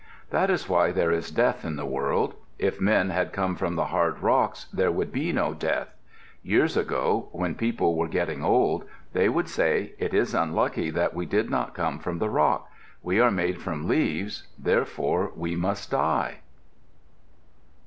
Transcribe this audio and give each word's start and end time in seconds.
That 0.31 0.49
is 0.49 0.67
why 0.67 0.91
there 0.91 1.11
is 1.11 1.29
death 1.29 1.63
in 1.63 1.75
the 1.75 1.85
world. 1.85 2.33
If 2.57 2.81
men 2.81 3.11
had 3.11 3.31
come 3.31 3.55
from 3.55 3.75
the 3.75 3.85
hard 3.93 4.17
rocks 4.19 4.65
there 4.73 4.89
would 4.91 5.11
be 5.11 5.31
no 5.31 5.53
death. 5.53 5.93
Years 6.41 6.75
ago, 6.75 7.29
when 7.33 7.53
people 7.53 7.95
were 7.95 8.07
getting 8.07 8.43
old, 8.43 8.83
they 9.13 9.29
would 9.29 9.47
say, 9.47 9.93
"It 9.99 10.11
is 10.15 10.33
unlucky 10.33 10.89
that 10.89 11.13
we 11.13 11.27
did 11.27 11.51
not 11.51 11.75
come 11.75 11.99
from 11.99 12.17
the 12.17 12.31
rock. 12.31 12.71
We 13.03 13.19
are 13.19 13.29
made 13.29 13.61
from 13.61 13.87
leaves; 13.87 14.47
therefore 14.59 15.33
we 15.35 15.55
must 15.55 15.91
die." 15.91 16.39